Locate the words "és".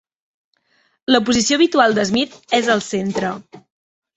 2.61-2.73